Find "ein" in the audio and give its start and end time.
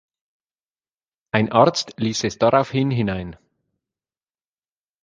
1.31-1.51